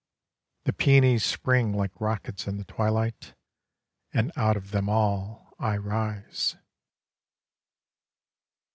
The 0.63 0.73
peonies 0.73 1.23
spring 1.23 1.73
like 1.73 2.01
rockets 2.01 2.47
in 2.47 2.57
the 2.57 2.63
twilight, 2.63 3.35
And 4.11 4.31
out 4.35 4.57
of 4.57 4.71
them 4.71 4.89
all 4.89 5.53
I 5.59 5.77
rise. 5.77 6.57